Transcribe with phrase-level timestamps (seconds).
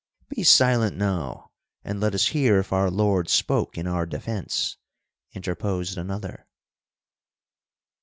[0.29, 1.51] "Be silent now,
[1.83, 4.77] and let us hear if our Lord spoke in our defense!"
[5.33, 6.47] interposed another.